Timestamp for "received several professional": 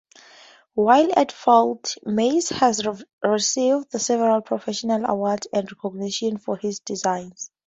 3.21-5.05